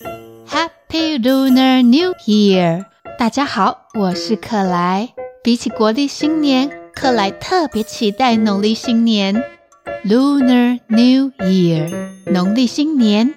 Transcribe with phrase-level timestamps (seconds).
[0.00, 2.84] Happy Lunar New Year！
[3.18, 5.08] 大家好，我是克莱。
[5.42, 9.34] 比起国历新年，克莱特别期待农历新年。
[10.04, 11.92] Lunar New Year，
[12.26, 13.34] 农历新年。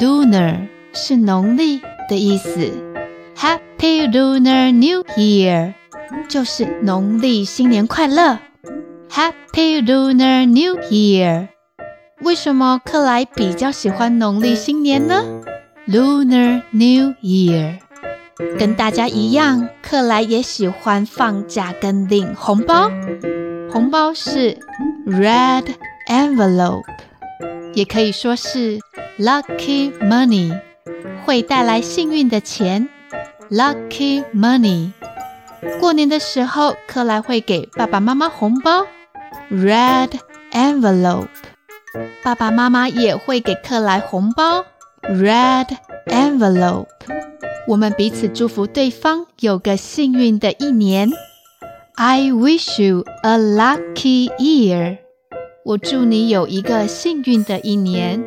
[0.00, 2.70] Lunar 是农历的意思。
[3.36, 5.74] Happy Lunar New Year，
[6.30, 8.38] 就是农历新年快乐。
[9.10, 11.48] Happy Lunar New Year！
[12.22, 15.22] 为什么克莱比较喜欢农历新年呢
[15.86, 17.78] ？Lunar New Year，
[18.58, 22.90] 跟大家一样，克莱也喜欢放假跟领红包。
[23.70, 24.58] 红包是
[25.06, 25.66] Red
[26.08, 26.84] Envelope，
[27.74, 28.78] 也可以说是
[29.18, 30.58] Lucky Money，
[31.24, 32.88] 会带来幸运的钱。
[33.50, 34.92] Lucky Money，
[35.80, 38.86] 过年的时候，克莱会给爸爸妈妈红包。
[39.50, 40.10] Red
[40.52, 41.28] Envelope。
[42.24, 44.64] 爸爸妈妈也会给克莱红包
[45.08, 45.76] ，Red
[46.06, 46.86] envelope。
[47.66, 51.10] 我们彼此祝福对方有个幸运的一年。
[51.94, 54.98] I wish you a lucky year。
[55.64, 58.22] 我祝你有一个幸运的一年。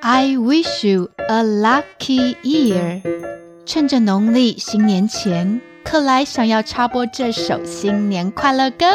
[0.00, 3.02] I wish you a lucky year。
[3.66, 8.86] 趁着农历新年前，克莱想要插播这首新年快乐歌。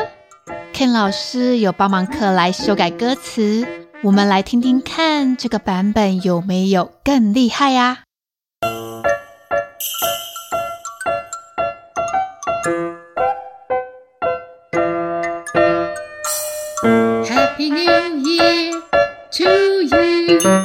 [0.73, 3.84] Ken 老师有帮忙克莱修改歌词。
[4.05, 8.03] 我们来听听看，这个版本有没有更厉害呀
[17.23, 17.81] ？Happy New
[18.21, 18.79] Year
[19.31, 20.64] to you,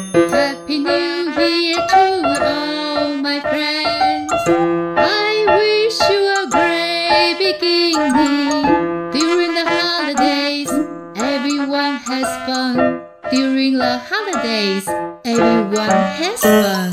[13.31, 14.89] During the holidays,
[15.25, 16.91] everyone has fun.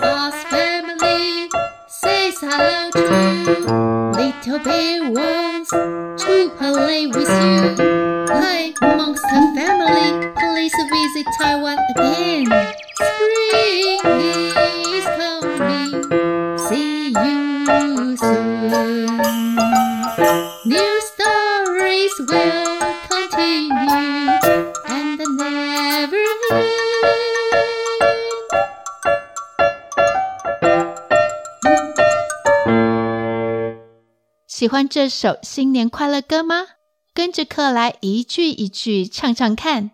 [0.00, 1.50] Boss family
[1.86, 3.00] says hello to
[3.44, 3.66] you.
[4.16, 7.76] Little bear wants to play with you.
[8.32, 12.46] Hi, monster family, please visit Taiwan again.
[12.96, 14.33] Spring
[34.64, 36.64] 喜欢这首新年快乐歌吗？
[37.12, 39.90] 跟着克莱一句一句唱唱看。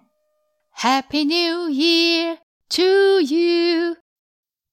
[0.78, 2.36] Happy New Year
[2.69, 3.97] to you.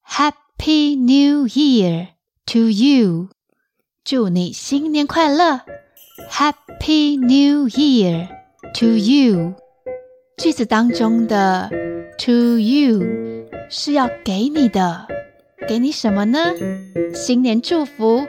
[0.06, 2.10] Happy New Year
[2.46, 3.30] to you.
[4.04, 5.62] 祝你新年快乐。
[6.30, 8.28] Happy New Year
[8.76, 9.56] to you.
[10.38, 11.72] 句子当中的
[12.20, 13.02] to you
[13.72, 15.08] 是要给你的，
[15.68, 16.54] 给你什么呢？
[17.16, 18.28] 新年祝福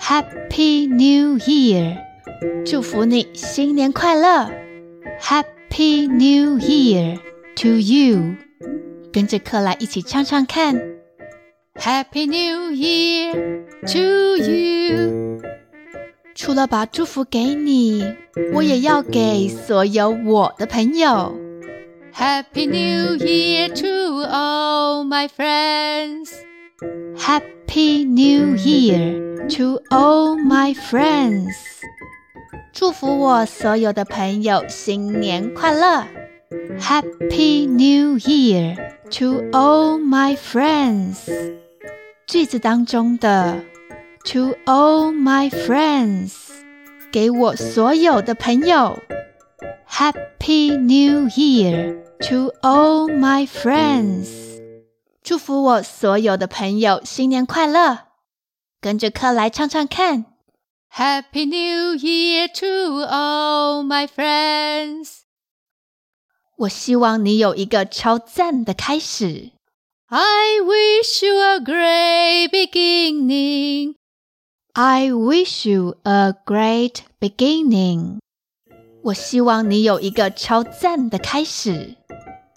[0.00, 1.98] ，Happy New Year，
[2.64, 4.50] 祝福你新年快乐，
[5.20, 7.18] Happy New Year
[7.56, 8.34] to you，
[9.12, 10.74] 跟着克莱一起唱唱看，
[11.74, 13.32] Happy New Year
[13.86, 15.42] to you。
[16.34, 18.04] 除了把祝福给你，
[18.52, 21.34] 我也要给所有我的朋友。
[22.14, 26.30] Happy New Year to all my friends.
[27.16, 31.54] Happy New Year to all my friends.
[32.72, 36.04] 祝福我所有的朋友新年快乐。
[36.78, 38.76] Happy New Year
[39.10, 41.28] to all my friends.
[42.26, 43.60] 句子当中的
[44.26, 46.34] To all my friends，
[47.12, 48.98] 给我所有的朋友。
[49.88, 51.96] Happy New Year
[52.28, 54.28] to all my friends，
[55.22, 58.00] 祝福我所有的朋友新年快乐。
[58.80, 60.24] 跟着克莱唱唱看。
[60.94, 65.24] Happy New Year to all my friends，
[66.56, 69.50] 我希望你有一个超赞的开始。
[70.08, 78.18] I wish you a great beginning。I wish you a great beginning。
[79.02, 81.96] 我希望你有一个超赞的开始。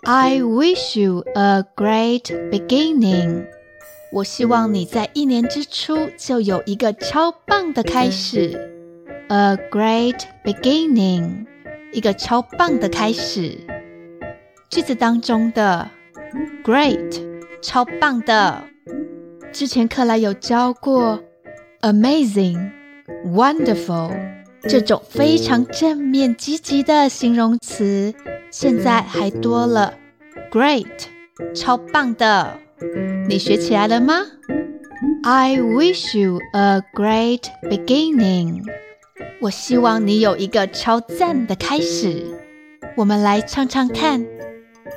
[0.04, 3.48] I wish you a great beginning。
[4.15, 8.71] 我希望你在一年之初就有一个超棒的开始。
[9.27, 11.47] A great beginning，
[11.93, 13.59] 一个超棒的开始。
[14.71, 15.91] 句子当中的
[16.63, 17.25] great，
[17.61, 18.63] 超棒的。
[19.53, 21.21] 之前克莱有教过。
[21.81, 22.71] Amazing,
[23.27, 24.11] wonderful，
[24.63, 28.15] 这种非常正面积极的形容词，
[28.51, 29.93] 现在还多了
[30.51, 30.87] great，
[31.55, 32.57] 超棒的。
[33.27, 34.27] 你学起来了吗
[35.23, 38.65] ？I wish you a great beginning。
[39.41, 42.27] 我希望你有一个超赞的开始。
[42.97, 44.27] 我们来唱唱看。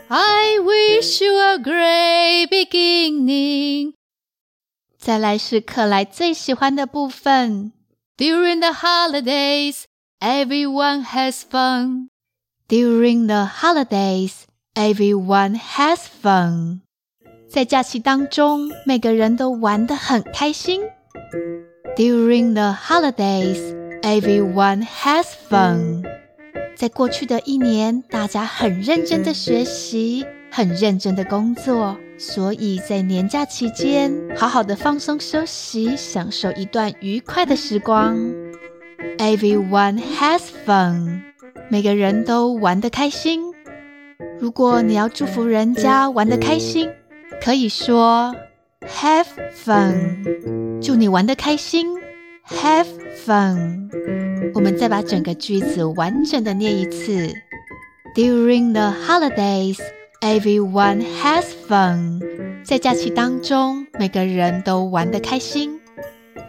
[0.09, 3.94] I wish you a great beginning。
[4.97, 7.71] 再来是克莱最喜欢的部分。
[8.18, 9.83] During the holidays,
[10.19, 12.09] everyone has fun.
[12.68, 14.44] During the holidays,
[14.75, 16.87] everyone has fun.
[17.50, 20.82] 在假期当中，每个人都玩得很开心。
[21.96, 23.58] During the holidays,
[24.02, 26.04] everyone has fun.
[26.76, 38.16] 在过去的一年，大家很认真的学习，很认真的工作，所以在年假期间，好好的放松休息，享受一段愉快的时光。
[39.18, 41.22] Everyone has fun.
[41.70, 43.42] 每个人都玩得开心。
[44.40, 46.88] 如果你要祝福人家玩得开心，
[47.48, 48.36] 可以说
[48.82, 51.88] Have fun，祝你玩得开心。
[52.46, 52.88] Have
[53.26, 53.90] fun。
[54.54, 57.32] 我们再把整个句子完整的念一次。
[58.16, 59.80] During the holidays,
[60.20, 62.20] everyone has fun。
[62.66, 65.80] 在假期当中，每个人都玩得开心。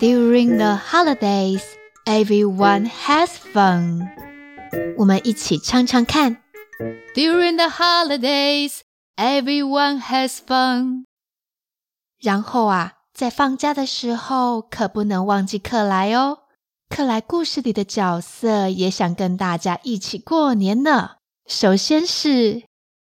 [0.00, 1.62] During the holidays,
[2.06, 4.08] everyone has fun。
[4.96, 6.38] 我们一起唱唱看。
[7.14, 8.80] During the holidays,
[9.18, 11.04] everyone has fun。
[12.18, 16.38] 然后啊，在放假的时候，可不能忘记克莱哦。
[16.88, 21.16] 克莱故事里的角色也想跟大家一起过年呢。
[21.46, 22.62] 首先是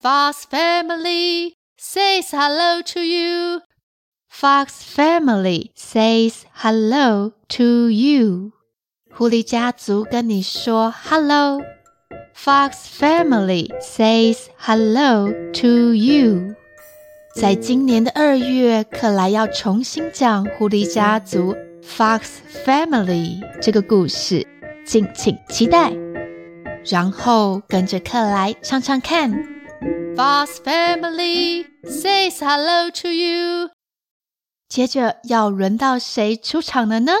[0.01, 3.61] Fox Family says hello to you。
[4.31, 8.51] Fox Family says hello to you。
[9.13, 11.61] 狐狸家族跟你说 hello。
[12.39, 16.55] Fox Family says hello to you。
[17.35, 24.45] 在今年的二月，克莱要重新讲狐狸家族 Fox Family 这个故事，
[24.85, 25.91] 敬请期待。
[26.85, 29.31] 然后跟着克莱唱唱看
[30.15, 33.71] ，Fox Family says hello to you。
[34.69, 37.13] 接着要轮到谁出场了呢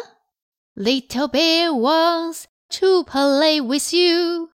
[0.75, 2.43] ？Little Bear wants
[2.79, 4.51] to play with you。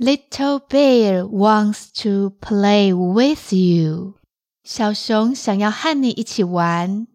[0.00, 4.14] Little bear wants to play with you.
[4.62, 7.06] 小熊想要和你一起玩。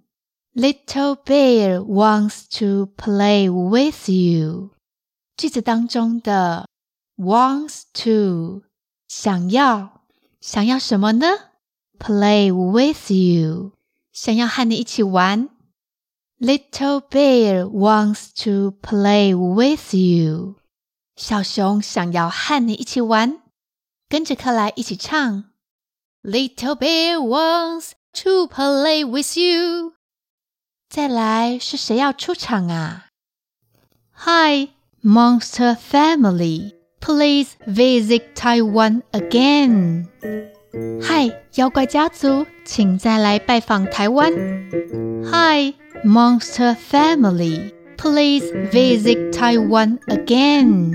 [0.53, 4.71] Little bear wants to play with you.
[5.37, 6.67] 句子当中的
[7.17, 8.63] wants to
[9.07, 10.01] 想要
[10.39, 11.27] 想要什么呢？
[11.99, 13.73] Play with you
[14.11, 15.49] 想要和你一起玩。
[16.39, 20.55] Little bear wants to play with you.
[21.15, 23.39] 小熊想要和你一起玩，
[24.09, 25.45] 跟着克莱一起唱。
[26.23, 27.91] Little bear wants
[28.23, 29.93] to play with you。
[30.89, 33.07] 再来是谁要出场啊？
[34.25, 34.69] Hi,
[35.01, 40.07] Monster Family, please visit Taiwan again。
[41.01, 44.31] 嗨，妖怪家族，请再来拜访台湾。
[45.25, 45.73] Hi,
[46.05, 47.74] Monster Family。
[47.98, 50.92] Please visit Taiwan again。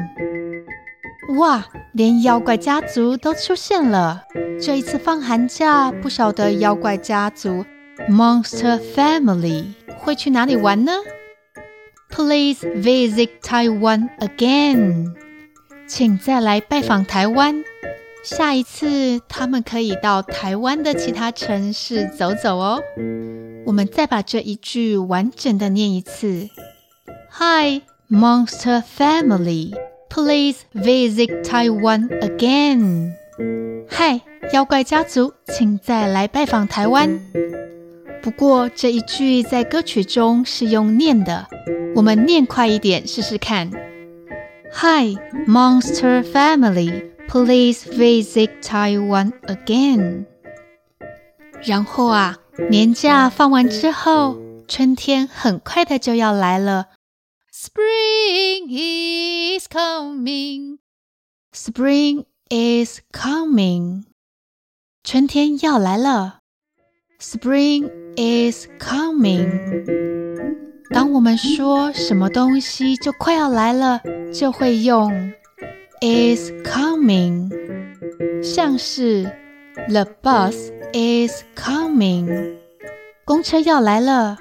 [1.38, 4.24] 哇，连妖怪家族都出现了！
[4.62, 7.65] 这一次放寒假，不晓得妖怪家族
[8.09, 9.65] Monster Family
[9.98, 10.92] 会去哪里玩呢
[12.09, 15.14] ？Please visit Taiwan again。
[15.87, 17.64] 请再来拜访台湾。
[18.23, 22.81] 下一次他们可以到台湾的其他城市走走哦。
[23.66, 26.47] 我们再把这一句完整的念一次。
[27.40, 29.73] Hi, Monster Family.
[30.09, 33.14] Please visit Taiwan again.
[33.90, 34.19] Hi，
[34.52, 37.21] 妖怪家族，请再来拜访台湾。
[38.21, 41.47] 不过这一句在歌曲中是用念的，
[41.95, 43.71] 我们念快一点试试看。
[44.73, 45.16] Hi,
[45.47, 47.11] Monster Family.
[47.30, 50.26] Please visit Taiwan again.
[51.64, 56.88] 然后啊，年假放完之后，春天很快的就要来了。
[57.60, 60.79] Spring is coming.
[61.53, 64.05] Spring is coming.
[65.03, 66.41] 春天要来了。
[67.19, 69.50] Spring is coming.
[70.91, 74.00] 当我们说什么东西就快要来了，
[74.32, 75.10] 就会用
[76.00, 77.50] is coming。
[78.43, 79.24] 像是
[79.88, 82.56] The bus is coming.
[83.24, 84.36] 公车要来了。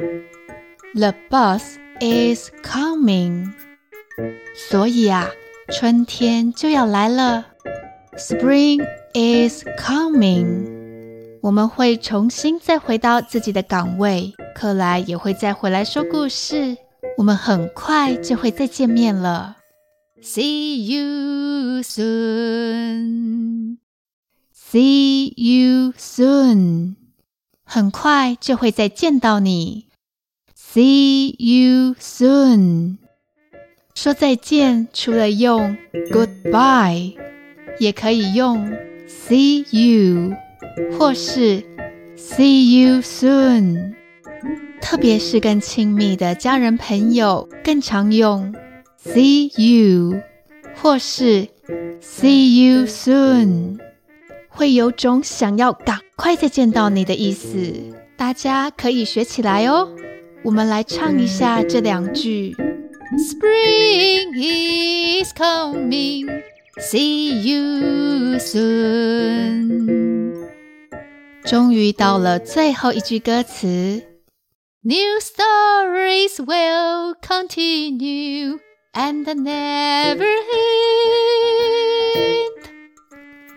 [0.94, 3.53] The bus is coming，
[4.69, 5.29] 所以啊，
[5.73, 7.47] 春天就要来了。
[8.17, 10.81] Spring is coming。
[11.43, 16.77] 我们会重新再回到自己的岗位，克莱也会再回来说故事。
[17.17, 19.59] 我们很快就会再见面了。
[20.23, 23.79] See you soon.
[24.55, 26.97] See you soon.
[27.65, 29.90] 很快就会再见到你。
[30.73, 32.99] See you soon.
[33.93, 35.77] 说再见，除了用
[36.13, 37.17] goodbye，
[37.81, 38.71] 也可以用
[39.09, 40.33] see you，
[40.97, 41.65] 或是
[42.17, 43.95] see you soon。
[44.81, 48.55] 特别是跟亲密的家人朋友，更常用
[49.03, 50.21] see you，
[50.77, 51.49] 或是
[52.01, 53.81] see you soon，
[54.49, 57.75] 会有种想要赶快再见到你的意思。
[58.17, 59.89] 大家可以学起来哦。
[60.44, 62.56] 我们来唱一下这两句：
[63.18, 64.34] Spring
[65.24, 66.44] is coming,
[66.80, 70.34] see you soon。
[71.46, 74.04] 终于到了最后一句歌词：
[74.82, 78.60] New stories will continue
[78.94, 80.96] and never end.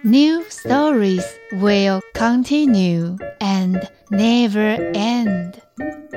[0.02, 5.54] New stories will continue and never end.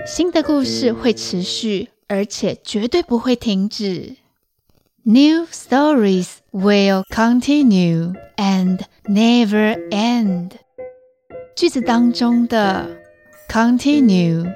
[0.07, 4.17] 新的故事会持续，而且绝对不会停止。
[5.03, 10.51] New stories will continue and never end。
[11.55, 12.87] 句子当中的
[13.49, 14.53] continue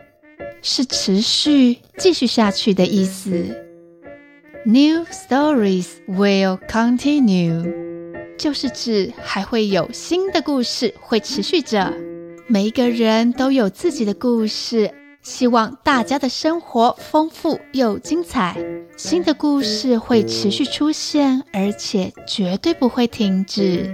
[0.60, 3.30] 是持续、继续下去的意思。
[4.64, 7.72] New stories will continue
[8.36, 12.09] 就是指还会有新的故事会持续着。
[12.50, 14.92] 每一个人都有自己的故事。
[15.22, 18.56] 希望大家的生活丰富又精彩，
[18.96, 23.84] 新的故事会持续出现，而且绝对不会停止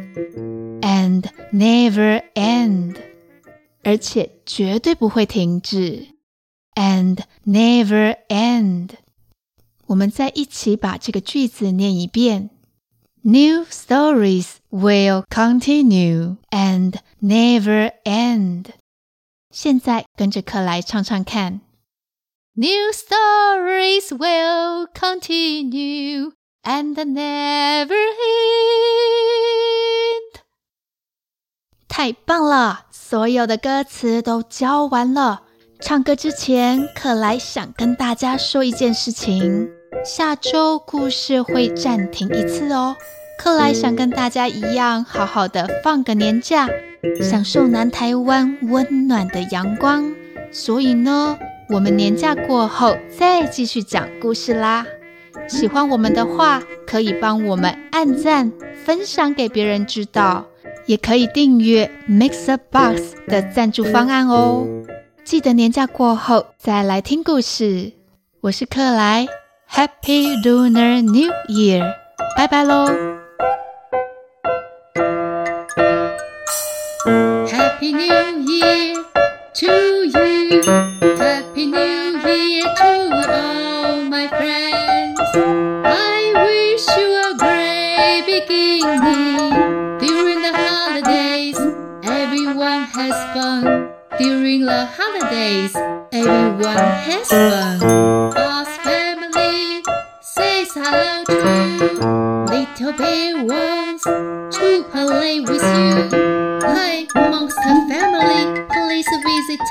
[0.80, 2.94] ，and never end，
[3.82, 6.06] 而且绝对不会停止
[6.76, 8.90] ，and never end。
[9.88, 12.50] 我们再一起把这个句子念一遍
[13.25, 18.67] ：New stories will continue and never end。
[19.51, 21.61] 现在跟着克莱唱唱看。
[22.53, 26.33] New stories will continue
[26.63, 28.31] and never end。
[31.88, 32.88] 太棒了！
[32.91, 35.43] 所有的歌词都教完了。
[35.81, 39.69] 唱歌之前，克莱想跟大家说一件事情：
[40.04, 42.96] 下周故事会暂停一次哦。
[43.38, 46.68] 克莱想跟大家一样，好好的放个年假。
[47.22, 50.12] 享受南台湾温暖的阳光，
[50.50, 51.38] 所以呢，
[51.68, 54.86] 我们年假过后再继续讲故事啦。
[55.48, 58.50] 喜欢我们的话，可以帮我们按赞、
[58.84, 60.46] 分享给别人知道，
[60.86, 64.66] 也可以订阅 MixerBox 的赞助方案哦。
[65.24, 67.92] 记得年假过后再来听故事。
[68.40, 69.26] 我是克莱
[69.67, 71.93] ，Happy Lunar New Year，
[72.38, 72.85] 拜拜喽。
[77.47, 78.95] Happy New Year
[79.53, 79.84] to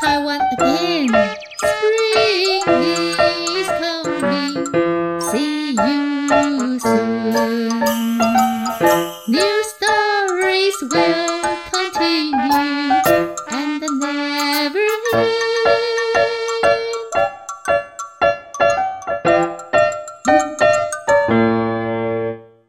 [0.02, 0.42] Taiwan